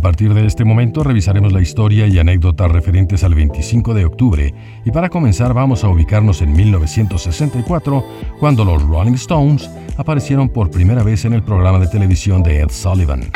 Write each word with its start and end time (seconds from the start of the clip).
A 0.00 0.02
partir 0.02 0.32
de 0.32 0.46
este 0.46 0.64
momento 0.64 1.04
revisaremos 1.04 1.52
la 1.52 1.60
historia 1.60 2.06
y 2.06 2.18
anécdotas 2.18 2.72
referentes 2.72 3.22
al 3.22 3.34
25 3.34 3.92
de 3.92 4.06
octubre 4.06 4.54
y 4.82 4.90
para 4.90 5.10
comenzar 5.10 5.52
vamos 5.52 5.84
a 5.84 5.90
ubicarnos 5.90 6.40
en 6.40 6.54
1964 6.54 8.06
cuando 8.38 8.64
los 8.64 8.82
Rolling 8.82 9.12
Stones 9.12 9.70
aparecieron 9.98 10.48
por 10.48 10.70
primera 10.70 11.02
vez 11.02 11.26
en 11.26 11.34
el 11.34 11.42
programa 11.42 11.78
de 11.80 11.88
televisión 11.88 12.42
de 12.42 12.60
Ed 12.60 12.70
Sullivan. 12.70 13.30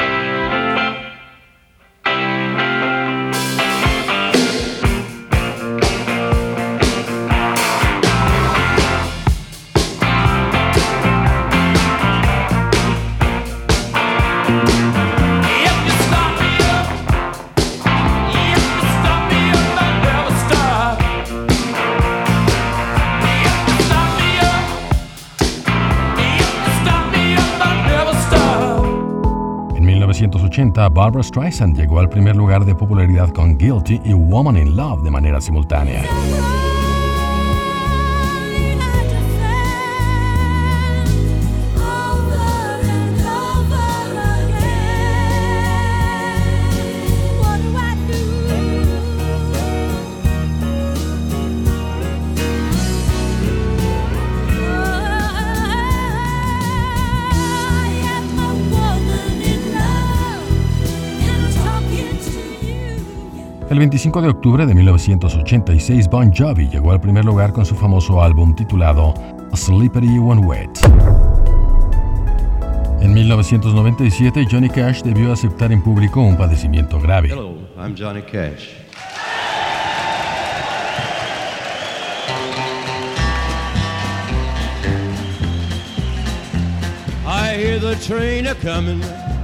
1980, 30.65 30.89
Barbara 30.89 31.23
Streisand 31.23 31.77
llegó 31.77 32.01
al 32.01 32.09
primer 32.09 32.37
lugar 32.37 32.65
de 32.65 32.75
popularidad 32.75 33.31
con 33.31 33.59
Guilty 33.59 34.01
y 34.05 34.12
Woman 34.15 34.57
in 34.57 34.77
Love 34.77 35.03
de 35.03 35.11
manera 35.11 35.41
simultánea. 35.41 36.03
25 63.85 64.23
de 64.23 64.29
octubre 64.29 64.65
de 64.65 64.75
1986, 64.75 66.09
Bon 66.09 66.33
Jovi 66.33 66.69
llegó 66.71 66.93
al 66.93 67.03
primer 67.03 67.23
lugar 67.23 67.53
con 67.53 67.67
su 67.67 67.75
famoso 67.75 68.23
álbum 68.23 68.55
titulado 68.55 69.13
Slippery 69.53 70.19
When 70.19 70.47
Wet. 70.47 70.71
En 73.03 73.12
1997, 73.12 74.47
Johnny 74.51 74.71
Cash 74.71 75.03
debió 75.03 75.35
aceptar 75.35 75.71
en 75.71 75.83
público 75.83 76.23
un 76.23 76.35
padecimiento 76.35 76.99
grave. 76.99 77.29
Hello, 77.29 77.59
I'm 77.77 77.95
Johnny 77.95 78.23
Cash. 78.23 78.71
I 87.27 87.55
hear 87.55 87.78
the 87.78 87.97
train 87.97 88.47
a 88.47 88.55
comin', 88.55 89.03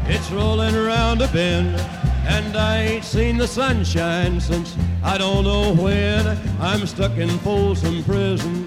it's 0.08 0.30
rolling 0.30 0.74
around 0.74 1.20
a 1.20 1.26
bend, 1.26 1.78
and 2.26 2.56
I 2.56 2.78
ain't 2.78 3.04
seen 3.04 3.38
the 3.38 3.46
sunshine 3.46 4.40
since 4.40 4.76
I 5.02 5.18
don't 5.18 5.44
know 5.44 5.74
when. 5.74 6.26
I'm 6.60 6.86
stuck 6.86 7.16
in 7.18 7.28
Folsom 7.40 8.02
Prison, 8.04 8.64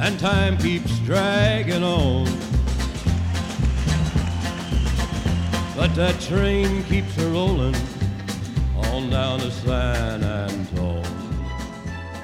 and 0.00 0.18
time 0.18 0.56
keeps 0.58 0.98
dragging 1.00 1.82
on. 1.82 2.26
But 5.76 5.94
that 5.96 6.18
train 6.20 6.82
keeps 6.84 7.16
a 7.18 7.30
rolling 7.30 7.76
on 8.92 9.10
down 9.10 9.40
to 9.40 9.50
San 9.50 10.24
Antone. 10.24 11.02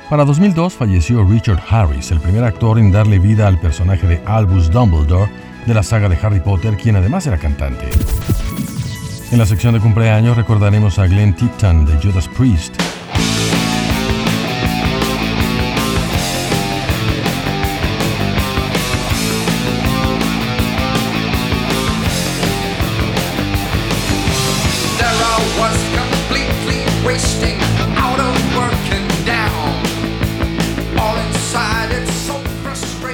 Para 0.09 0.27
2002 0.27 0.75
falleció 0.75 1.25
Richard 1.25 1.61
Harris, 1.71 2.11
el 2.11 2.21
primer 2.21 2.45
actor 2.45 2.79
en 2.79 2.93
darle 2.93 3.19
vida 3.19 3.47
al 3.47 3.59
personaje 3.59 4.07
de 4.07 4.23
Albus 4.27 4.71
Dumbledore 4.71 5.31
de 5.67 5.75
la 5.75 5.83
saga 5.83 6.09
de 6.09 6.17
Harry 6.23 6.41
Potter, 6.41 6.77
quien 6.77 6.97
además 6.97 7.27
era 7.27 7.39
cantante. 7.39 7.89
En 9.33 9.39
la 9.39 9.47
sección 9.47 9.73
de 9.73 9.81
cumpleaños 9.81 10.37
recordaremos 10.37 10.99
a 10.99 11.07
Glenn 11.07 11.35
Tipton 11.35 11.87
de 11.87 11.95
Judas 11.95 12.29
Priest. 12.29 12.75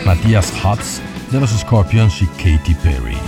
Matthias 0.04 0.52
Hotz 0.64 1.00
de 1.30 1.40
los 1.40 1.50
Scorpions 1.50 2.22
y 2.22 2.26
Katy 2.26 2.74
Perry. 2.82 3.27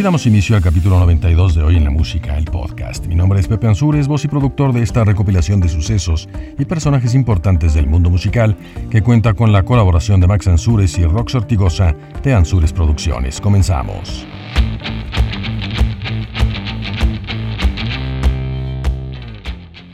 Así 0.00 0.04
damos 0.04 0.24
inicio 0.24 0.56
al 0.56 0.62
capítulo 0.62 0.98
92 0.98 1.56
de 1.56 1.62
Hoy 1.62 1.76
en 1.76 1.84
la 1.84 1.90
Música, 1.90 2.38
el 2.38 2.46
podcast. 2.46 3.04
Mi 3.04 3.14
nombre 3.14 3.38
es 3.38 3.46
Pepe 3.46 3.66
Ansures, 3.66 4.08
voz 4.08 4.24
y 4.24 4.28
productor 4.28 4.72
de 4.72 4.82
esta 4.82 5.04
recopilación 5.04 5.60
de 5.60 5.68
sucesos 5.68 6.26
y 6.58 6.64
personajes 6.64 7.14
importantes 7.14 7.74
del 7.74 7.86
mundo 7.86 8.08
musical 8.08 8.56
que 8.88 9.02
cuenta 9.02 9.34
con 9.34 9.52
la 9.52 9.62
colaboración 9.62 10.18
de 10.18 10.26
Max 10.26 10.48
Ansures 10.48 10.98
y 10.98 11.04
Rox 11.04 11.34
Ortigosa 11.34 11.94
de 12.22 12.32
Ansures 12.32 12.72
Producciones. 12.72 13.42
Comenzamos. 13.42 14.26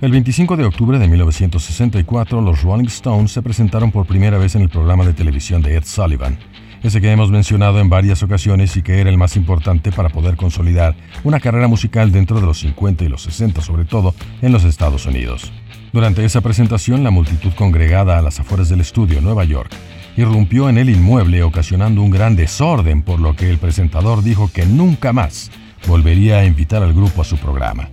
El 0.00 0.12
25 0.12 0.56
de 0.56 0.66
octubre 0.66 1.00
de 1.00 1.08
1964, 1.08 2.40
los 2.42 2.62
Rolling 2.62 2.86
Stones 2.86 3.32
se 3.32 3.42
presentaron 3.42 3.90
por 3.90 4.06
primera 4.06 4.38
vez 4.38 4.54
en 4.54 4.62
el 4.62 4.68
programa 4.68 5.04
de 5.04 5.14
televisión 5.14 5.62
de 5.62 5.74
Ed 5.74 5.84
Sullivan, 5.84 6.38
ese 6.82 7.00
que 7.00 7.10
hemos 7.10 7.30
mencionado 7.30 7.80
en 7.80 7.89
varias 7.89 8.22
ocasiones 8.22 8.77
y 8.77 8.83
que 8.83 9.00
era 9.00 9.10
el 9.10 9.18
más 9.18 9.36
importante 9.36 9.92
para 9.92 10.09
poder 10.09 10.36
consolidar 10.36 10.95
una 11.24 11.41
carrera 11.41 11.68
musical 11.68 12.12
dentro 12.12 12.41
de 12.41 12.47
los 12.47 12.59
50 12.60 13.04
y 13.04 13.09
los 13.09 13.22
60, 13.22 13.60
sobre 13.60 13.84
todo 13.84 14.15
en 14.42 14.53
los 14.53 14.65
Estados 14.65 15.06
Unidos. 15.06 15.53
Durante 15.92 16.24
esa 16.24 16.41
presentación, 16.41 17.04
la 17.04 17.10
multitud 17.10 17.53
congregada 17.54 18.18
a 18.18 18.22
las 18.22 18.41
afueras 18.41 18.68
del 18.68 18.80
estudio 18.80 19.21
Nueva 19.21 19.45
York 19.45 19.71
irrumpió 20.16 20.68
en 20.68 20.78
el 20.78 20.91
inmueble 20.91 21.42
ocasionando 21.42 22.03
un 22.03 22.10
gran 22.10 22.36
desorden, 22.36 23.03
por 23.03 23.21
lo 23.21 23.36
que 23.36 23.50
el 23.50 23.59
presentador 23.59 24.22
dijo 24.22 24.50
que 24.53 24.66
nunca 24.66 25.12
más 25.12 25.50
volvería 25.86 26.39
a 26.39 26.45
invitar 26.45 26.83
al 26.83 26.95
grupo 26.95 27.22
a 27.22 27.24
su 27.24 27.36
programa. 27.36 27.89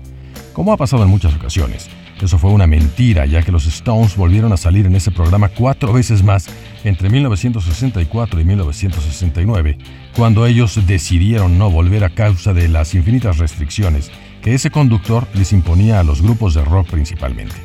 Como 0.54 0.72
ha 0.72 0.78
pasado 0.78 1.04
en 1.04 1.10
muchas 1.10 1.36
ocasiones, 1.36 1.90
eso 2.24 2.40
fue 2.40 2.52
una 2.52 2.68
mentira, 2.68 3.26
ya 3.26 3.42
que 3.44 3.52
los 3.52 3.66
Stones 3.66 4.16
volvieron 4.16 4.54
a 4.54 4.58
salir 4.58 4.86
en 4.86 4.96
ese 4.96 5.12
programa 5.12 5.50
cuatro 5.50 5.92
veces 5.92 6.24
más 6.24 6.48
entre 6.84 7.10
1964 7.10 8.40
y 8.40 8.46
1969, 8.46 9.78
cuando 10.16 10.46
ellos 10.46 10.80
decidieron 10.88 11.58
no 11.58 11.70
volver 11.70 12.04
a 12.04 12.10
causa 12.10 12.54
de 12.54 12.70
las 12.70 12.96
infinitas 12.96 13.40
restricciones 13.40 14.10
que 14.42 14.54
ese 14.54 14.72
conductor 14.72 15.28
les 15.34 15.52
imponía 15.52 16.00
a 16.00 16.04
los 16.04 16.22
grupos 16.22 16.54
de 16.54 16.64
rock 16.64 16.90
principalmente. 16.90 17.56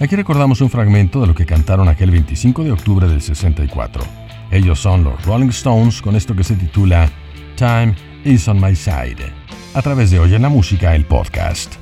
Aquí 0.00 0.16
recordamos 0.16 0.60
un 0.60 0.70
fragmento 0.70 1.20
de 1.20 1.26
lo 1.26 1.34
que 1.34 1.46
cantaron 1.46 1.88
aquel 1.88 2.10
25 2.10 2.64
de 2.64 2.72
octubre 2.72 3.06
del 3.06 3.22
64. 3.22 4.02
Ellos 4.50 4.80
son 4.80 5.04
los 5.04 5.24
Rolling 5.24 5.48
Stones 5.48 6.00
con 6.00 6.16
esto 6.16 6.34
que 6.34 6.44
se 6.44 6.56
titula 6.56 7.10
Time 7.56 7.94
is 8.24 8.48
on 8.48 8.60
my 8.60 8.74
side, 8.74 9.32
a 9.74 9.82
través 9.82 10.10
de 10.10 10.18
Hoy 10.18 10.34
en 10.34 10.42
la 10.42 10.48
Música, 10.48 10.94
el 10.94 11.04
podcast. 11.04 11.74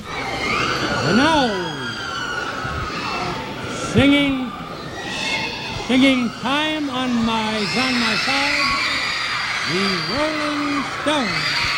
Now, 1.17 1.72
singing, 3.93 4.51
singing 5.87 6.31
time 6.41 6.89
on 6.89 7.13
my, 7.27 7.59
on 7.59 7.95
my 8.01 8.15
side, 8.25 8.65
the 9.69 9.85
Rolling 10.17 10.83
Stones. 11.03 11.72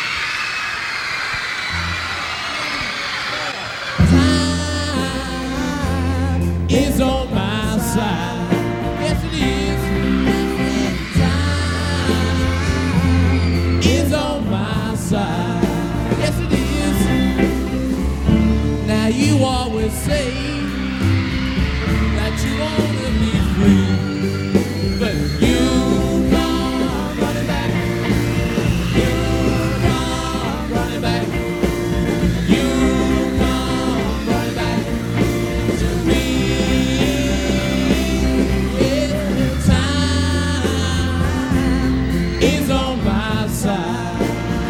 Is 42.45 42.69
on 42.69 43.03
my 43.03 43.47
side. 43.49 43.75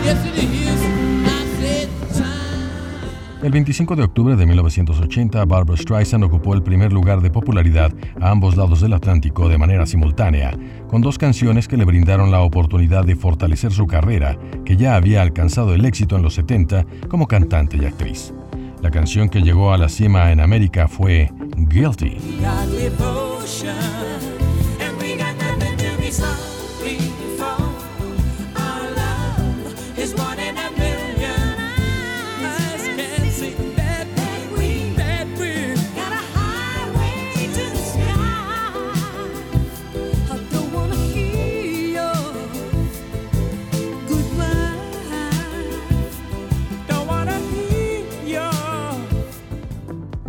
Yes, 0.03 0.25
it 0.25 0.37
is. 0.37 0.81
I 1.25 1.45
said 1.59 1.89
time. 2.13 3.43
El 3.43 3.51
25 3.51 3.95
de 3.95 4.03
octubre 4.03 4.35
de 4.35 4.45
1980, 4.45 5.43
Barbara 5.45 5.77
Streisand 5.77 6.23
ocupó 6.23 6.53
el 6.53 6.63
primer 6.63 6.93
lugar 6.93 7.21
de 7.21 7.29
popularidad 7.29 7.91
a 8.21 8.31
ambos 8.31 8.55
lados 8.55 8.81
del 8.81 8.93
Atlántico 8.93 9.49
de 9.49 9.57
manera 9.57 9.85
simultánea, 9.85 10.57
con 10.87 11.01
dos 11.01 11.17
canciones 11.17 11.67
que 11.67 11.77
le 11.77 11.85
brindaron 11.85 12.31
la 12.31 12.41
oportunidad 12.41 13.03
de 13.03 13.15
fortalecer 13.15 13.71
su 13.71 13.87
carrera, 13.87 14.37
que 14.63 14.77
ya 14.77 14.95
había 14.95 15.21
alcanzado 15.21 15.73
el 15.73 15.85
éxito 15.85 16.15
en 16.15 16.23
los 16.23 16.35
70 16.35 16.85
como 17.09 17.27
cantante 17.27 17.77
y 17.77 17.85
actriz. 17.85 18.33
La 18.81 18.91
canción 18.91 19.29
que 19.29 19.41
llegó 19.41 19.73
a 19.73 19.77
la 19.77 19.89
cima 19.89 20.31
en 20.31 20.39
América 20.39 20.87
fue 20.87 21.31
Guilty. 21.57 22.17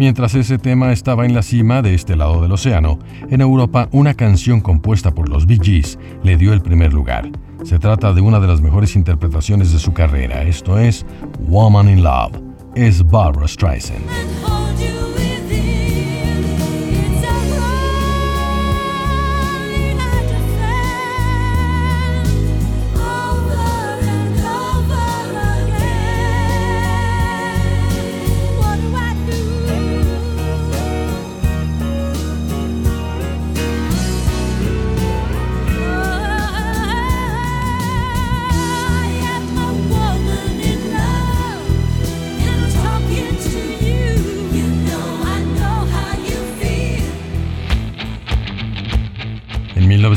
Mientras 0.06 0.36
ese 0.36 0.56
tema 0.56 0.92
estaba 0.92 1.26
en 1.26 1.34
la 1.34 1.42
cima 1.42 1.82
de 1.82 1.92
este 1.92 2.14
lado 2.14 2.40
del 2.40 2.52
océano, 2.52 3.00
en 3.28 3.40
Europa 3.40 3.88
una 3.90 4.14
canción 4.14 4.60
compuesta 4.60 5.12
por 5.12 5.28
los 5.28 5.46
Bee 5.46 5.58
Gees 5.60 5.98
le 6.22 6.36
dio 6.36 6.52
el 6.52 6.62
primer 6.62 6.92
lugar. 6.92 7.28
Se 7.64 7.80
trata 7.80 8.12
de 8.12 8.20
una 8.20 8.38
de 8.38 8.46
las 8.46 8.60
mejores 8.60 8.94
interpretaciones 8.94 9.72
de 9.72 9.80
su 9.80 9.92
carrera, 9.92 10.44
esto 10.44 10.78
es 10.78 11.04
Woman 11.48 11.88
in 11.88 12.04
Love. 12.04 12.40
Es 12.76 13.04
Barbara 13.04 13.48
Streisand. 13.48 14.55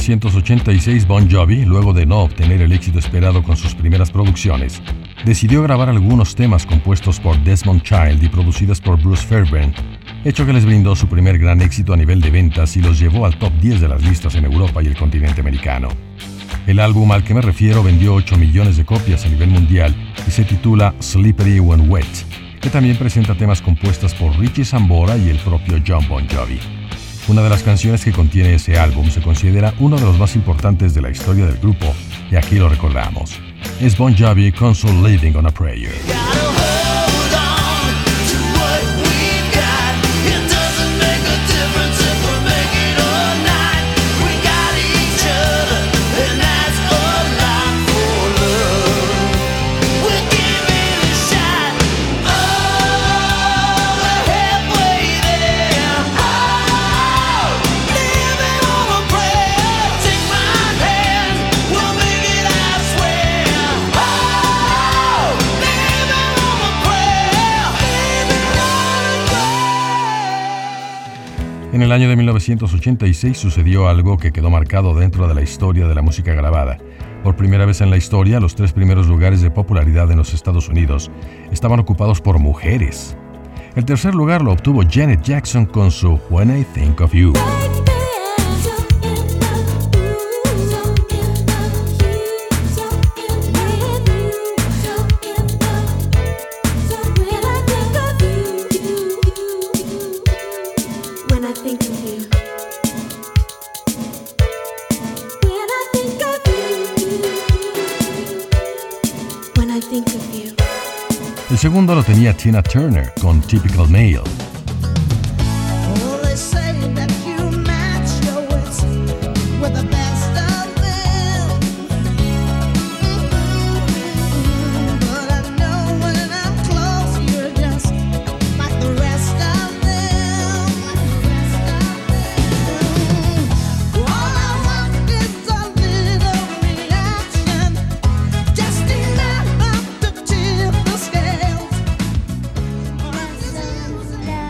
1986, 0.10 1.06
Bon 1.06 1.30
Jovi, 1.30 1.66
luego 1.66 1.94
de 1.94 2.08
no 2.08 2.22
obtener 2.22 2.64
el 2.64 2.72
éxito 2.72 2.98
esperado 2.98 3.44
con 3.44 3.56
sus 3.56 3.76
primeras 3.76 4.10
producciones, 4.10 4.82
decidió 5.24 5.62
grabar 5.62 5.88
algunos 5.88 6.34
temas 6.34 6.66
compuestos 6.66 7.20
por 7.20 7.38
Desmond 7.44 7.84
Child 7.84 8.24
y 8.24 8.28
producidos 8.28 8.82
por 8.82 9.00
Bruce 9.00 9.24
Fairbairn, 9.28 9.72
hecho 10.26 10.48
que 10.48 10.54
les 10.54 10.66
brindó 10.66 10.96
su 10.96 11.08
primer 11.08 11.38
gran 11.38 11.62
éxito 11.62 11.94
a 11.94 11.98
nivel 11.98 12.22
de 12.22 12.32
ventas 12.32 12.76
y 12.76 12.82
los 12.82 12.98
llevó 12.98 13.28
al 13.28 13.38
top 13.38 13.54
10 13.62 13.82
de 13.82 13.88
las 13.88 14.04
listas 14.04 14.34
en 14.34 14.46
Europa 14.46 14.82
y 14.82 14.88
el 14.88 14.98
continente 14.98 15.42
americano. 15.42 15.90
El 16.66 16.80
álbum 16.80 17.12
al 17.12 17.24
que 17.24 17.36
me 17.36 17.42
refiero 17.42 17.84
vendió 17.84 18.16
8 18.16 18.36
millones 18.36 18.78
de 18.78 18.86
copias 18.86 19.28
a 19.28 19.30
nivel 19.30 19.50
mundial 19.50 19.96
y 20.28 20.32
se 20.32 20.44
titula 20.44 20.96
Slippery 21.00 21.60
When 21.60 21.88
Wet, 21.88 22.08
que 22.60 22.72
también 22.72 22.98
presenta 22.98 23.36
temas 23.36 23.62
compuestos 23.62 24.16
por 24.16 24.36
Richie 24.40 24.66
Sambora 24.66 25.18
y 25.18 25.30
el 25.30 25.38
propio 25.38 25.80
John 25.86 26.08
Bon 26.10 26.28
Jovi. 26.28 26.79
Una 27.30 27.44
de 27.44 27.50
las 27.50 27.62
canciones 27.62 28.04
que 28.04 28.12
contiene 28.12 28.56
ese 28.56 28.80
álbum 28.80 29.08
se 29.12 29.22
considera 29.22 29.76
uno 29.78 29.98
de 29.98 30.02
los 30.02 30.18
más 30.18 30.36
importantes 30.36 30.96
de 30.96 31.02
la 31.02 31.12
historia 31.12 31.46
del 31.46 31.60
grupo 31.60 31.86
y 32.32 32.36
aquí 32.36 32.56
lo 32.56 32.68
recordamos. 32.68 33.40
Es 33.80 33.96
Bon 33.96 34.18
Jovi 34.18 34.52
con 34.52 34.74
Living 35.04 35.36
on 35.36 35.46
a 35.46 35.52
Prayer. 35.52 35.94
El 71.90 71.94
año 71.94 72.10
de 72.10 72.18
1986 72.18 73.36
sucedió 73.36 73.88
algo 73.88 74.20
que 74.20 74.32
quedó 74.32 74.52
marcado 74.52 74.94
dentro 74.94 75.28
de 75.28 75.34
la 75.34 75.42
historia 75.42 75.88
de 75.88 75.96
la 75.96 76.04
música 76.04 76.36
grabada. 76.36 76.78
Por 77.24 77.36
primera 77.36 77.66
vez 77.66 77.82
en 77.82 77.90
la 77.90 77.98
historia, 77.98 78.40
los 78.40 78.54
tres 78.54 78.74
primeros 78.74 79.08
lugares 79.08 79.42
de 79.42 79.50
popularidad 79.50 80.12
en 80.12 80.20
los 80.20 80.36
Estados 80.36 80.70
Unidos 80.70 81.10
estaban 81.52 81.80
ocupados 81.80 82.22
por 82.22 82.38
mujeres. 82.38 83.18
El 83.76 83.86
tercer 83.86 84.14
lugar 84.14 84.44
lo 84.44 84.52
obtuvo 84.52 84.84
Janet 84.88 85.24
Jackson 85.24 85.66
con 85.66 85.90
su 85.90 86.20
When 86.30 86.56
I 86.56 86.64
Think 86.76 87.02
of 87.02 87.12
You. 87.12 87.34
Segundo 111.60 111.94
lo 111.94 112.02
tenía 112.02 112.32
Tina 112.32 112.64
Turner 112.64 113.12
con 113.20 113.42
Typical 113.42 113.90
Male. 113.90 114.49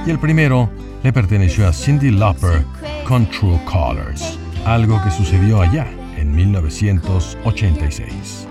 Y 0.10 0.12
el 0.12 0.18
primero 0.18 0.68
le 1.04 1.14
perteneció 1.14 1.68
a 1.68 1.72
Cindy 1.72 2.10
Lauper 2.10 2.66
con 3.08 3.30
True 3.30 3.62
Colors, 3.66 4.40
algo 4.66 5.00
que 5.04 5.12
sucedió 5.12 5.62
allá 5.62 5.86
en 6.18 6.36
1986. 6.36 8.48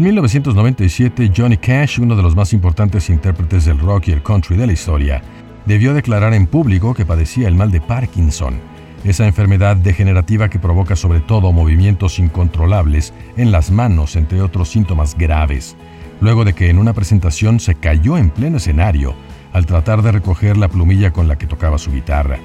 En 0.00 0.04
1997, 0.04 1.30
Johnny 1.36 1.58
Cash, 1.58 2.00
uno 2.00 2.16
de 2.16 2.22
los 2.22 2.34
más 2.34 2.54
importantes 2.54 3.10
intérpretes 3.10 3.66
del 3.66 3.78
rock 3.78 4.08
y 4.08 4.12
el 4.12 4.22
country 4.22 4.56
de 4.56 4.66
la 4.66 4.72
historia, 4.72 5.22
debió 5.66 5.92
declarar 5.92 6.32
en 6.32 6.46
público 6.46 6.94
que 6.94 7.04
padecía 7.04 7.48
el 7.48 7.54
mal 7.54 7.70
de 7.70 7.82
Parkinson, 7.82 8.62
esa 9.04 9.26
enfermedad 9.26 9.76
degenerativa 9.76 10.48
que 10.48 10.58
provoca 10.58 10.96
sobre 10.96 11.20
todo 11.20 11.52
movimientos 11.52 12.18
incontrolables 12.18 13.12
en 13.36 13.52
las 13.52 13.70
manos, 13.70 14.16
entre 14.16 14.40
otros 14.40 14.70
síntomas 14.70 15.18
graves, 15.18 15.76
luego 16.22 16.46
de 16.46 16.54
que 16.54 16.70
en 16.70 16.78
una 16.78 16.94
presentación 16.94 17.60
se 17.60 17.74
cayó 17.74 18.16
en 18.16 18.30
pleno 18.30 18.56
escenario 18.56 19.14
al 19.52 19.66
tratar 19.66 20.00
de 20.00 20.12
recoger 20.12 20.56
la 20.56 20.68
plumilla 20.68 21.12
con 21.12 21.28
la 21.28 21.36
que 21.36 21.46
tocaba 21.46 21.76
su 21.76 21.92
guitarra. 21.92 22.38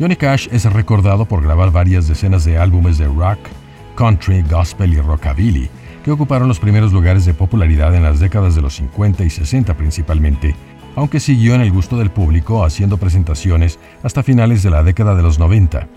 Johnny 0.00 0.16
Cash 0.16 0.48
es 0.50 0.64
recordado 0.64 1.26
por 1.26 1.42
grabar 1.42 1.70
varias 1.70 2.08
decenas 2.08 2.46
de 2.46 2.56
álbumes 2.56 2.96
de 2.96 3.08
rock, 3.08 3.40
country, 3.94 4.40
gospel 4.40 4.94
y 4.94 5.00
rockabilly, 5.02 5.68
que 6.02 6.10
ocuparon 6.10 6.48
los 6.48 6.58
primeros 6.58 6.92
lugares 6.92 7.24
de 7.24 7.34
popularidad 7.34 7.94
en 7.94 8.02
las 8.02 8.18
décadas 8.18 8.54
de 8.54 8.62
los 8.62 8.74
50 8.76 9.24
y 9.24 9.30
60 9.30 9.76
principalmente, 9.76 10.54
aunque 10.96 11.20
siguió 11.20 11.54
en 11.54 11.60
el 11.60 11.72
gusto 11.72 11.96
del 11.96 12.10
público 12.10 12.64
haciendo 12.64 12.98
presentaciones 12.98 13.78
hasta 14.02 14.22
finales 14.22 14.62
de 14.62 14.70
la 14.70 14.82
década 14.82 15.14
de 15.14 15.22
los 15.22 15.38
90. 15.38 15.88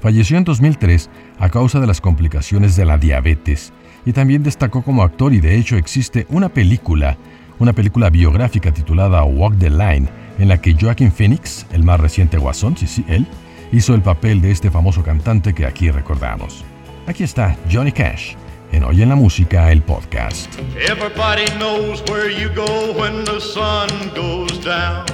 Falleció 0.00 0.38
en 0.38 0.44
2003 0.44 1.10
a 1.40 1.48
causa 1.50 1.80
de 1.80 1.86
las 1.86 2.00
complicaciones 2.00 2.76
de 2.76 2.84
la 2.84 2.98
diabetes 2.98 3.72
y 4.06 4.12
también 4.12 4.44
destacó 4.44 4.82
como 4.82 5.02
actor 5.02 5.34
y 5.34 5.40
de 5.40 5.56
hecho 5.56 5.76
existe 5.76 6.26
una 6.30 6.48
película, 6.48 7.16
una 7.58 7.72
película 7.72 8.10
biográfica 8.10 8.72
titulada 8.72 9.24
Walk 9.24 9.58
the 9.58 9.70
Line, 9.70 10.08
en 10.38 10.48
la 10.48 10.60
que 10.60 10.76
Joaquin 10.80 11.10
Phoenix, 11.10 11.66
el 11.72 11.82
más 11.82 11.98
reciente 11.98 12.38
guasón, 12.38 12.76
sí, 12.76 12.86
sí, 12.86 13.04
él, 13.08 13.26
hizo 13.72 13.94
el 13.94 14.02
papel 14.02 14.40
de 14.40 14.52
este 14.52 14.70
famoso 14.70 15.02
cantante 15.02 15.52
que 15.52 15.66
aquí 15.66 15.90
recordamos. 15.90 16.64
Aquí 17.08 17.24
está 17.24 17.56
Johnny 17.70 17.90
Cash 17.90 18.36
en 18.72 18.84
Hoy 18.84 19.02
en 19.02 19.08
la 19.08 19.14
Música, 19.14 19.70
el 19.70 19.82
podcast. 19.82 20.48
Everybody 20.76 21.46
knows 21.58 22.02
where 22.08 22.30
you 22.30 22.48
go 22.54 22.92
when 22.92 23.24
the 23.24 23.40
sun 23.40 23.88
goes 24.14 24.58
down. 24.64 25.06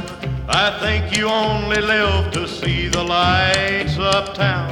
I 0.48 0.70
think 0.80 1.16
you 1.16 1.28
only 1.28 1.80
live 1.80 2.30
to 2.32 2.46
see 2.46 2.88
the 2.88 3.02
lights 3.02 3.98
uptown. 3.98 4.70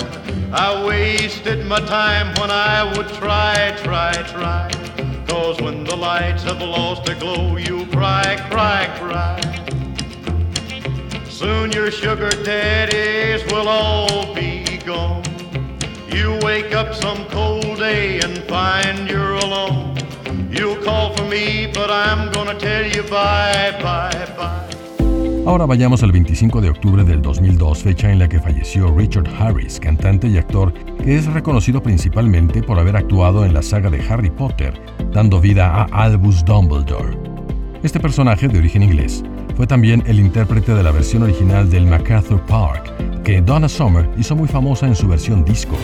I 0.52 0.84
wasted 0.84 1.66
my 1.66 1.80
time 1.80 2.34
when 2.40 2.50
I 2.50 2.84
would 2.96 3.08
try, 3.14 3.74
try, 3.82 4.12
try. 4.32 4.70
Cause 5.26 5.60
when 5.62 5.84
the 5.84 5.96
lights 5.96 6.42
have 6.42 6.60
lost 6.60 7.06
their 7.06 7.18
glow, 7.18 7.56
you 7.56 7.86
cry, 7.86 8.36
cry, 8.50 8.86
cry. 8.98 9.40
Soon 11.28 11.72
your 11.72 11.90
sugar 11.90 12.30
daddies 12.44 13.42
will 13.50 13.66
all 13.66 14.34
be 14.34 14.78
gone. 14.84 15.31
You 16.12 16.38
wake 16.44 16.74
up 16.74 16.94
some 16.94 17.24
cold 17.30 17.78
day 17.78 18.20
and 18.20 18.38
find 18.48 19.08
you're 19.08 19.36
alone. 19.36 19.94
You'll 20.50 20.76
call 20.84 21.14
for 21.16 21.24
me, 21.24 21.66
but 21.72 21.90
I'm 21.90 22.30
gonna 22.32 22.58
tell 22.58 22.84
you 22.84 23.02
bye, 23.04 23.72
bye, 23.82 24.26
bye. 24.36 24.72
Ahora 25.46 25.66
vayamos 25.66 26.02
al 26.02 26.12
25 26.12 26.60
de 26.60 26.70
octubre 26.70 27.02
del 27.02 27.20
2002, 27.20 27.82
fecha 27.82 28.12
en 28.12 28.18
la 28.18 28.28
que 28.28 28.38
falleció 28.38 28.94
Richard 28.96 29.26
Harris, 29.40 29.80
cantante 29.80 30.28
y 30.28 30.38
actor 30.38 30.72
que 31.02 31.16
es 31.16 31.26
reconocido 31.26 31.82
principalmente 31.82 32.62
por 32.62 32.78
haber 32.78 32.96
actuado 32.96 33.44
en 33.44 33.54
la 33.54 33.62
saga 33.62 33.90
de 33.90 34.00
Harry 34.08 34.30
Potter, 34.30 34.80
dando 35.12 35.40
vida 35.40 35.68
a 35.68 35.84
Albus 36.04 36.44
Dumbledore. 36.44 37.16
Este 37.82 37.98
personaje, 37.98 38.46
de 38.46 38.58
origen 38.58 38.84
inglés, 38.84 39.24
fue 39.56 39.66
también 39.66 40.04
el 40.06 40.20
intérprete 40.20 40.74
de 40.74 40.82
la 40.82 40.92
versión 40.92 41.24
original 41.24 41.68
del 41.68 41.86
MacArthur 41.86 42.40
Park, 42.42 42.92
que 43.22 43.40
Donna 43.40 43.68
Summer 43.68 44.08
hizo 44.18 44.36
muy 44.36 44.48
famosa 44.48 44.86
en 44.86 44.96
su 44.96 45.08
versión 45.08 45.44
disco. 45.44 45.76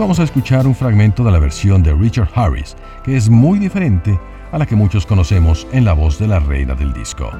Vamos 0.00 0.18
a 0.18 0.22
escuchar 0.22 0.66
un 0.66 0.74
fragmento 0.74 1.22
de 1.22 1.30
la 1.30 1.38
versión 1.38 1.82
de 1.82 1.92
Richard 1.92 2.30
Harris, 2.34 2.74
que 3.04 3.18
es 3.18 3.28
muy 3.28 3.58
diferente 3.58 4.18
a 4.50 4.56
la 4.56 4.64
que 4.64 4.74
muchos 4.74 5.04
conocemos 5.04 5.66
en 5.72 5.84
la 5.84 5.92
voz 5.92 6.18
de 6.18 6.26
la 6.26 6.38
reina 6.38 6.74
del 6.74 6.94
disco. 6.94 7.30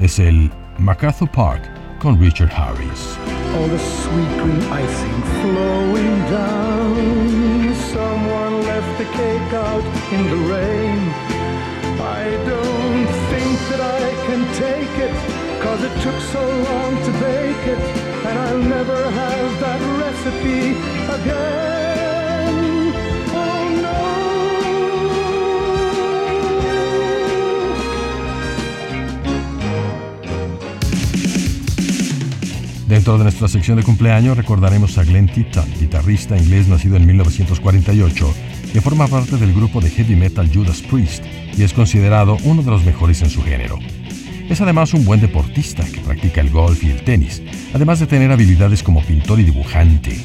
Es 0.00 0.18
el 0.18 0.50
MacArthur 0.78 1.30
Park 1.30 1.62
con 2.00 2.18
Richard 2.18 2.50
Harris. 2.50 3.16
all 3.54 3.68
the 3.68 3.78
sweet 3.78 4.28
green 4.42 4.62
icing 4.72 5.22
flowing 5.40 6.18
down. 6.28 7.74
Someone 7.94 8.62
left 8.62 8.98
the 8.98 9.04
cake 9.16 9.52
out 9.54 9.84
in 10.12 10.22
the 10.28 10.40
rain. 10.52 10.98
I 12.02 12.24
don't 12.50 13.08
think 13.30 13.56
that 13.70 13.80
I 13.80 14.06
can 14.26 14.42
take 14.54 14.94
it, 15.06 15.14
cause 15.62 15.82
it 15.84 15.94
took 16.02 16.20
so 16.34 16.44
long 16.68 16.96
to 17.06 17.12
bake 17.22 17.64
it, 17.74 17.82
and 18.26 18.38
I'll 18.38 18.64
never 18.76 19.10
have 19.10 19.60
that 19.60 19.80
recipe 20.02 20.74
again. 21.14 21.87
Dentro 32.88 33.18
de 33.18 33.24
nuestra 33.24 33.48
sección 33.48 33.76
de 33.76 33.82
cumpleaños 33.82 34.34
recordaremos 34.34 34.96
a 34.96 35.04
Glenn 35.04 35.26
Tipton, 35.26 35.66
guitarrista 35.78 36.38
inglés 36.38 36.68
nacido 36.68 36.96
en 36.96 37.04
1948, 37.04 38.34
que 38.72 38.80
forma 38.80 39.06
parte 39.06 39.36
del 39.36 39.52
grupo 39.52 39.82
de 39.82 39.90
heavy 39.90 40.16
metal 40.16 40.50
Judas 40.52 40.80
Priest 40.80 41.22
y 41.54 41.64
es 41.64 41.74
considerado 41.74 42.38
uno 42.44 42.62
de 42.62 42.70
los 42.70 42.86
mejores 42.86 43.20
en 43.20 43.28
su 43.28 43.42
género. 43.42 43.78
Es 44.48 44.62
además 44.62 44.94
un 44.94 45.04
buen 45.04 45.20
deportista 45.20 45.84
que 45.84 46.00
practica 46.00 46.40
el 46.40 46.48
golf 46.48 46.82
y 46.82 46.90
el 46.90 47.02
tenis, 47.02 47.42
además 47.74 48.00
de 48.00 48.06
tener 48.06 48.32
habilidades 48.32 48.82
como 48.82 49.02
pintor 49.02 49.38
y 49.40 49.44
dibujante. 49.44 50.18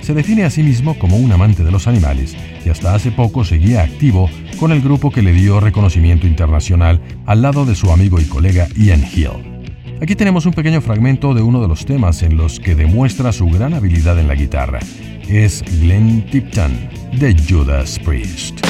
Se 0.00 0.14
define 0.14 0.44
a 0.44 0.50
sí 0.50 0.62
mismo 0.62 0.98
como 0.98 1.18
un 1.18 1.30
amante 1.32 1.64
de 1.64 1.70
los 1.70 1.86
animales 1.86 2.34
y 2.64 2.70
hasta 2.70 2.94
hace 2.94 3.10
poco 3.10 3.44
seguía 3.44 3.82
activo 3.82 4.30
con 4.58 4.72
el 4.72 4.80
grupo 4.80 5.10
que 5.10 5.20
le 5.20 5.34
dio 5.34 5.60
reconocimiento 5.60 6.26
internacional 6.26 6.98
al 7.26 7.42
lado 7.42 7.66
de 7.66 7.74
su 7.74 7.90
amigo 7.92 8.18
y 8.18 8.24
colega 8.24 8.68
Ian 8.74 9.04
Hill. 9.04 9.55
Aquí 10.00 10.14
tenemos 10.14 10.44
un 10.44 10.52
pequeño 10.52 10.82
fragmento 10.82 11.32
de 11.32 11.40
uno 11.40 11.62
de 11.62 11.68
los 11.68 11.86
temas 11.86 12.22
en 12.22 12.36
los 12.36 12.60
que 12.60 12.74
demuestra 12.74 13.32
su 13.32 13.46
gran 13.46 13.72
habilidad 13.72 14.18
en 14.18 14.28
la 14.28 14.34
guitarra. 14.34 14.80
Es 15.26 15.64
Glenn 15.80 16.26
Tipton 16.30 16.72
de 17.12 17.34
Judas 17.48 17.98
Priest. 18.00 18.60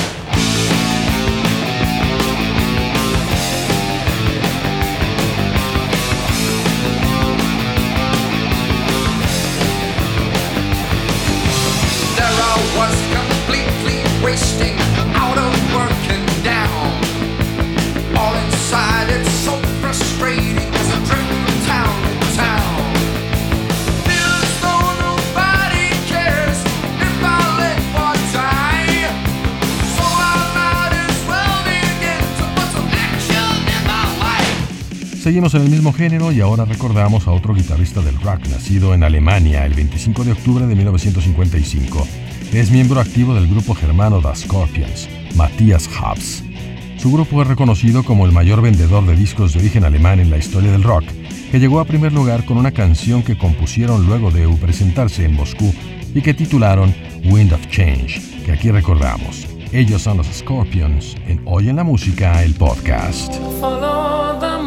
Seguimos 35.37 35.55
en 35.55 35.63
el 35.65 35.69
mismo 35.69 35.93
género 35.93 36.33
y 36.33 36.41
ahora 36.41 36.65
recordamos 36.65 37.29
a 37.29 37.33
otro 37.33 37.53
guitarrista 37.53 38.01
del 38.01 38.19
rock 38.23 38.47
nacido 38.49 38.95
en 38.95 39.03
Alemania 39.03 39.67
el 39.67 39.75
25 39.75 40.25
de 40.25 40.33
octubre 40.33 40.67
de 40.67 40.75
1955. 40.75 42.09
Es 42.55 42.71
miembro 42.71 43.01
activo 43.01 43.35
del 43.35 43.47
grupo 43.47 43.75
germano 43.75 44.23
The 44.23 44.35
Scorpions, 44.35 45.11
Matthias 45.35 45.91
Habs. 46.01 46.43
Su 46.97 47.13
grupo 47.13 47.43
es 47.43 47.49
reconocido 47.49 48.03
como 48.03 48.25
el 48.25 48.33
mayor 48.33 48.63
vendedor 48.63 49.05
de 49.05 49.15
discos 49.15 49.53
de 49.53 49.59
origen 49.59 49.85
alemán 49.85 50.21
en 50.21 50.31
la 50.31 50.39
historia 50.39 50.73
del 50.73 50.83
rock, 50.83 51.05
que 51.51 51.61
llegó 51.61 51.81
a 51.81 51.85
primer 51.85 52.15
lugar 52.15 52.47
con 52.47 52.57
una 52.57 52.71
canción 52.71 53.23
que 53.23 53.37
compusieron 53.37 54.07
luego 54.07 54.31
de 54.31 54.49
presentarse 54.57 55.27
en 55.27 55.35
Moscú 55.35 55.71
y 56.15 56.23
que 56.23 56.33
titularon 56.33 56.95
Wind 57.27 57.53
of 57.53 57.69
Change, 57.69 58.43
que 58.47 58.53
aquí 58.53 58.71
recordamos. 58.71 59.47
Ellos 59.71 60.01
son 60.01 60.17
los 60.17 60.29
Scorpions 60.29 61.15
en 61.27 61.43
Hoy 61.45 61.69
en 61.69 61.77
la 61.77 61.85
Música, 61.85 62.43
el 62.43 62.55
podcast. 62.55 63.35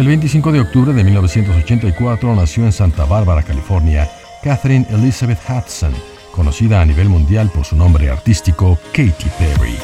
El 0.00 0.06
25 0.06 0.50
de 0.50 0.60
octubre 0.60 0.94
de 0.94 1.04
1984 1.04 2.34
nació 2.34 2.64
en 2.64 2.72
Santa 2.72 3.04
Bárbara, 3.04 3.42
California, 3.42 4.10
Catherine 4.42 4.86
Elizabeth 4.88 5.40
Hudson, 5.46 5.92
conocida 6.32 6.80
a 6.80 6.86
nivel 6.86 7.10
mundial 7.10 7.50
por 7.54 7.66
su 7.66 7.76
nombre 7.76 8.08
artístico 8.08 8.78
Katy 8.94 9.28
Perry. 9.38 9.76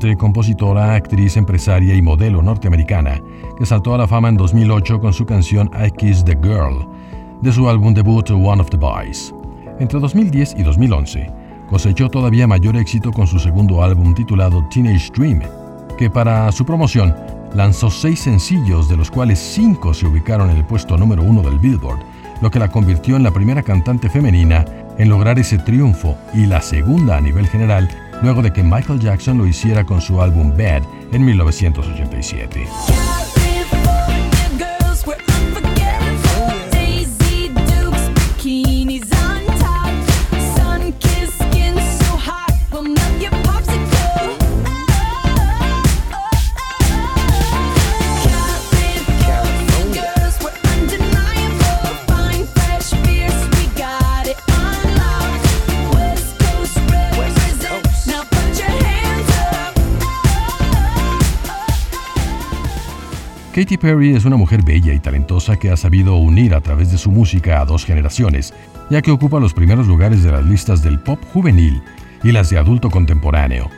Compositora, 0.00 0.94
actriz, 0.94 1.36
empresaria 1.36 1.94
y 1.94 2.00
modelo 2.00 2.40
norteamericana, 2.40 3.20
que 3.58 3.66
saltó 3.66 3.94
a 3.94 3.98
la 3.98 4.08
fama 4.08 4.30
en 4.30 4.36
2008 4.38 4.98
con 4.98 5.12
su 5.12 5.26
canción 5.26 5.70
I 5.74 5.90
Kiss 5.90 6.24
the 6.24 6.38
Girl, 6.42 6.88
de 7.42 7.52
su 7.52 7.68
álbum 7.68 7.92
debut 7.92 8.30
One 8.30 8.62
of 8.62 8.70
the 8.70 8.78
Boys. 8.78 9.34
Entre 9.78 10.00
2010 10.00 10.54
y 10.56 10.62
2011, 10.62 11.30
cosechó 11.68 12.08
todavía 12.08 12.46
mayor 12.46 12.78
éxito 12.78 13.12
con 13.12 13.26
su 13.26 13.38
segundo 13.38 13.82
álbum 13.82 14.14
titulado 14.14 14.66
Teenage 14.70 15.10
Dream, 15.14 15.42
que 15.98 16.08
para 16.08 16.50
su 16.50 16.64
promoción 16.64 17.14
lanzó 17.54 17.90
seis 17.90 18.20
sencillos, 18.20 18.88
de 18.88 18.96
los 18.96 19.10
cuales 19.10 19.38
cinco 19.38 19.92
se 19.92 20.06
ubicaron 20.06 20.48
en 20.48 20.56
el 20.56 20.64
puesto 20.64 20.96
número 20.96 21.22
uno 21.22 21.42
del 21.42 21.58
Billboard, 21.58 22.00
lo 22.40 22.50
que 22.50 22.58
la 22.58 22.72
convirtió 22.72 23.16
en 23.16 23.22
la 23.22 23.32
primera 23.32 23.62
cantante 23.62 24.08
femenina 24.08 24.64
en 24.96 25.10
lograr 25.10 25.38
ese 25.38 25.58
triunfo 25.58 26.16
y 26.32 26.46
la 26.46 26.62
segunda 26.62 27.18
a 27.18 27.20
nivel 27.20 27.46
general 27.48 28.09
luego 28.22 28.42
de 28.42 28.52
que 28.52 28.62
Michael 28.62 29.00
Jackson 29.00 29.38
lo 29.38 29.46
hiciera 29.46 29.84
con 29.84 30.00
su 30.00 30.20
álbum 30.20 30.50
Bad 30.56 30.82
en 31.12 31.24
1987. 31.24 33.39
Katy 63.60 63.76
Perry 63.76 64.16
es 64.16 64.24
una 64.24 64.38
mujer 64.38 64.62
bella 64.62 64.94
y 64.94 65.00
talentosa 65.00 65.58
que 65.58 65.70
ha 65.70 65.76
sabido 65.76 66.16
unir 66.16 66.54
a 66.54 66.62
través 66.62 66.90
de 66.90 66.96
su 66.96 67.10
música 67.10 67.60
a 67.60 67.66
dos 67.66 67.84
generaciones, 67.84 68.54
ya 68.88 69.02
que 69.02 69.10
ocupa 69.10 69.38
los 69.38 69.52
primeros 69.52 69.86
lugares 69.86 70.22
de 70.22 70.32
las 70.32 70.46
listas 70.46 70.82
del 70.82 70.98
pop 70.98 71.22
juvenil 71.34 71.82
y 72.24 72.32
las 72.32 72.48
de 72.48 72.56
adulto 72.56 72.88
contemporáneo. 72.88 73.68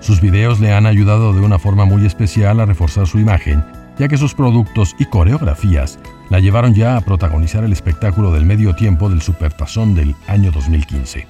Sus 0.00 0.22
videos 0.22 0.58
le 0.58 0.72
han 0.72 0.86
ayudado 0.86 1.34
de 1.34 1.42
una 1.42 1.58
forma 1.58 1.84
muy 1.84 2.06
especial 2.06 2.60
a 2.60 2.64
reforzar 2.64 3.06
su 3.06 3.18
imagen, 3.18 3.62
ya 3.98 4.08
que 4.08 4.16
sus 4.16 4.32
productos 4.32 4.96
y 4.98 5.04
coreografías 5.04 5.98
la 6.30 6.40
llevaron 6.40 6.72
ya 6.72 6.96
a 6.96 7.02
protagonizar 7.02 7.62
el 7.62 7.74
espectáculo 7.74 8.32
del 8.32 8.46
medio 8.46 8.74
tiempo 8.74 9.10
del 9.10 9.20
Supertazón 9.20 9.94
del 9.94 10.16
año 10.28 10.50
2015. 10.50 11.26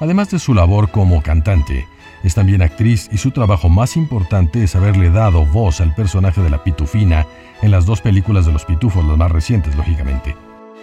Además 0.00 0.30
de 0.30 0.38
su 0.38 0.54
labor 0.54 0.90
como 0.90 1.22
cantante, 1.22 1.86
es 2.24 2.34
también 2.34 2.62
actriz 2.62 3.08
y 3.12 3.18
su 3.18 3.30
trabajo 3.30 3.68
más 3.68 3.96
importante 3.96 4.64
es 4.64 4.74
haberle 4.74 5.10
dado 5.10 5.46
voz 5.46 5.80
al 5.80 5.94
personaje 5.94 6.40
de 6.40 6.50
la 6.50 6.64
pitufina 6.64 7.26
en 7.62 7.70
las 7.70 7.86
dos 7.86 8.00
películas 8.00 8.46
de 8.46 8.52
los 8.52 8.64
pitufos, 8.64 9.04
las 9.04 9.16
más 9.16 9.30
recientes, 9.30 9.76
lógicamente. 9.76 10.34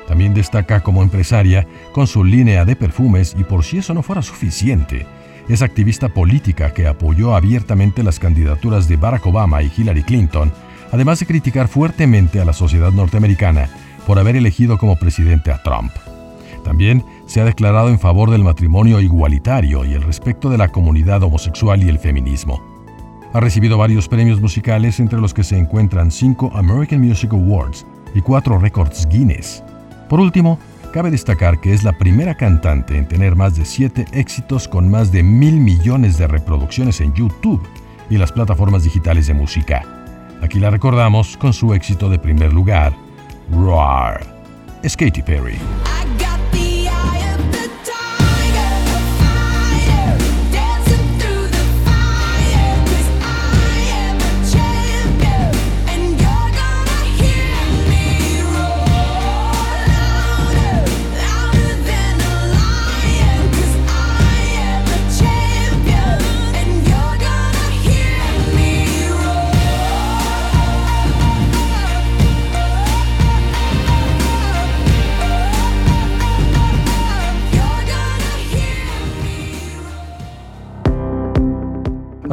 También 0.08 0.34
destaca 0.34 0.82
como 0.82 1.04
empresaria 1.04 1.68
con 1.92 2.08
su 2.08 2.24
línea 2.24 2.64
de 2.64 2.76
perfumes 2.76 3.36
y 3.38 3.44
por 3.44 3.64
si 3.64 3.80
eso 3.80 3.94
no 3.94 4.04
fuera 4.04 4.22
suficiente, 4.22 5.06
es 5.50 5.62
activista 5.62 6.10
política 6.10 6.74
que 6.74 6.88
apoyó 6.88 7.36
abiertamente 7.36 8.04
las 8.04 8.20
candidaturas 8.20 8.88
de 8.88 8.98
Barack 8.98 9.26
Obama 9.26 9.62
y 9.64 9.72
Hillary 9.76 10.04
Clinton, 10.04 10.52
además 10.92 11.20
de 11.20 11.26
criticar 11.26 11.68
fuertemente 11.68 12.40
a 12.40 12.46
la 12.46 12.54
sociedad 12.54 12.92
norteamericana 12.92 13.70
por 14.06 14.20
haber 14.20 14.36
elegido 14.36 14.78
como 14.78 14.96
presidente 14.96 15.52
a 15.52 15.62
Trump. 15.62 15.92
También 16.64 17.04
se 17.26 17.42
ha 17.42 17.46
declarado 17.46 17.90
en 17.90 18.00
favor 18.00 18.30
del 18.30 18.44
matrimonio 18.44 19.00
igualitario 19.00 19.86
y 19.86 19.94
el 19.94 20.04
respeto 20.04 20.50
de 20.50 20.58
la 20.58 20.70
comunidad 20.70 21.24
homosexual 21.24 21.84
y 21.84 21.90
el 21.90 22.00
feminismo. 22.00 22.62
Ha 23.34 23.40
recibido 23.40 23.78
varios 23.78 24.08
premios 24.08 24.42
musicales 24.42 25.00
entre 25.00 25.20
los 25.20 25.34
que 25.34 25.44
se 25.44 25.58
encuentran 25.58 26.12
cinco 26.12 26.52
American 26.54 27.00
Music 27.00 27.32
Awards 27.32 27.86
y 28.14 28.22
cuatro 28.22 28.60
récords 28.60 29.08
Guinness. 29.08 29.64
Por 30.10 30.20
último, 30.20 30.60
cabe 30.92 31.10
destacar 31.10 31.62
que 31.62 31.74
es 31.74 31.84
la 31.84 31.98
primera 31.98 32.36
cantante 32.36 32.98
en 32.98 33.08
tener 33.08 33.36
más 33.36 33.56
de 33.56 33.64
siete 33.64 34.06
éxitos 34.12 34.68
con 34.68 34.92
más 34.92 35.12
de 35.12 35.24
mil 35.24 35.56
millones 35.56 36.18
de 36.18 36.28
reproducciones 36.28 37.00
en 37.00 37.14
YouTube 37.14 37.62
y 38.10 38.18
las 38.18 38.34
plataformas 38.34 38.84
digitales 38.84 39.28
de 39.28 39.34
música. 39.34 39.84
Aquí 40.42 40.60
la 40.60 40.70
recordamos 40.70 41.38
con 41.38 41.54
su 41.54 41.74
éxito 41.74 42.10
de 42.10 42.20
primer 42.20 42.52
lugar, 42.52 42.94
Roar. 43.52 44.22
Es 44.84 44.98
Katy 44.98 45.22
Perry. 45.22 45.56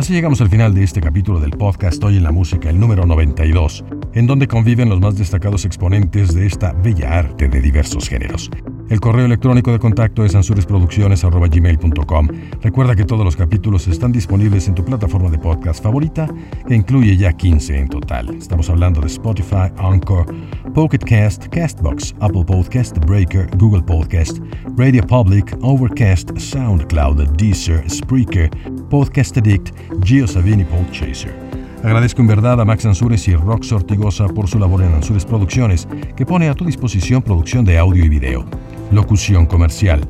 Llegamos 0.08 0.40
al 0.40 0.48
final 0.48 0.74
de 0.74 0.84
este 0.84 1.02
capítulo 1.02 1.38
del 1.38 1.50
podcast 1.50 2.02
Hoy 2.02 2.16
en 2.16 2.22
la 2.22 2.32
Música, 2.32 2.70
el 2.70 2.80
número 2.80 3.04
92, 3.04 3.84
en 4.14 4.26
donde 4.26 4.48
conviven 4.48 4.88
los 4.88 5.00
más 5.00 5.18
destacados 5.18 5.66
exponentes 5.66 6.34
de 6.34 6.46
esta 6.46 6.72
bella 6.72 7.18
arte 7.18 7.46
de 7.46 7.60
diversos 7.60 8.08
géneros. 8.08 8.50
El 8.88 9.00
correo 9.00 9.26
electrónico 9.26 9.70
de 9.70 9.78
contacto 9.78 10.24
es 10.24 10.34
ansuresproducciones.gmail.com. 10.34 12.28
Recuerda 12.62 12.96
que 12.96 13.04
todos 13.04 13.22
los 13.22 13.36
capítulos 13.36 13.86
están 13.86 14.12
disponibles 14.12 14.66
en 14.66 14.74
tu 14.74 14.82
plataforma 14.82 15.28
de 15.28 15.38
podcast 15.38 15.82
favorita, 15.82 16.26
que 16.66 16.74
incluye 16.74 17.14
ya 17.18 17.34
15 17.34 17.78
en 17.78 17.88
total. 17.88 18.30
Estamos 18.30 18.70
hablando 18.70 19.02
de 19.02 19.08
Spotify, 19.08 19.70
Anchor, 19.76 20.26
Pocket 20.72 21.00
Cast, 21.00 21.48
Castbox, 21.48 22.14
Apple 22.20 22.44
Podcast, 22.44 22.96
Breaker, 23.04 23.50
Google 23.58 23.82
Podcast, 23.82 24.38
Radio 24.76 25.06
Public, 25.06 25.54
Overcast, 25.60 26.30
SoundCloud, 26.38 27.28
Deezer, 27.36 27.88
Spreaker, 27.90 28.48
Podcast 28.88 29.36
Addict, 29.36 29.70
GeoSavini 30.02 30.64
Podchaser. 30.64 31.48
Agradezco 31.84 32.22
en 32.22 32.26
verdad 32.26 32.60
a 32.60 32.64
Max 32.64 32.86
Ansures 32.86 33.28
y 33.28 33.36
Rox 33.36 33.70
Ortigosa 33.70 34.26
por 34.28 34.48
su 34.48 34.58
labor 34.58 34.82
en 34.82 34.94
Ansures 34.94 35.24
Producciones, 35.24 35.86
que 36.16 36.26
pone 36.26 36.48
a 36.48 36.54
tu 36.54 36.64
disposición 36.64 37.22
producción 37.22 37.64
de 37.64 37.78
audio 37.78 38.04
y 38.04 38.08
video, 38.08 38.44
locución 38.90 39.46
comercial, 39.46 40.00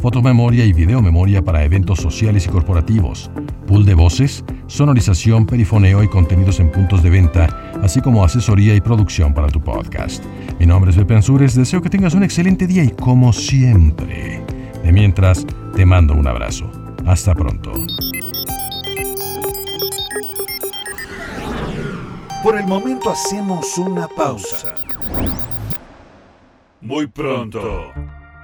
fotomemoria 0.00 0.64
y 0.64 0.72
videomemoria 0.72 1.42
para 1.42 1.64
eventos 1.64 2.00
sociales 2.00 2.46
y 2.46 2.48
corporativos, 2.50 3.30
pool 3.66 3.84
de 3.84 3.94
voces, 3.94 4.44
sonorización, 4.66 5.46
perifoneo 5.46 6.02
y 6.02 6.08
contenidos 6.08 6.60
en 6.60 6.70
puntos 6.70 7.02
de 7.02 7.10
venta, 7.10 7.72
así 7.82 8.00
como 8.00 8.24
asesoría 8.24 8.74
y 8.74 8.80
producción 8.80 9.32
para 9.32 9.48
tu 9.48 9.60
podcast. 9.60 10.24
Mi 10.58 10.66
nombre 10.66 10.90
es 10.90 10.96
Pepe 10.96 11.14
Ansures, 11.14 11.54
deseo 11.54 11.80
que 11.80 11.90
tengas 11.90 12.14
un 12.14 12.22
excelente 12.22 12.66
día 12.66 12.84
y 12.84 12.90
como 12.90 13.32
siempre, 13.32 14.42
de 14.82 14.92
mientras, 14.92 15.46
te 15.74 15.86
mando 15.86 16.14
un 16.14 16.26
abrazo. 16.26 16.70
Hasta 17.06 17.34
pronto. 17.34 17.72
Por 22.42 22.58
el 22.58 22.66
momento 22.66 23.10
hacemos 23.10 23.78
una 23.78 24.06
pausa. 24.08 24.74
Muy 26.82 27.06
pronto 27.06 27.90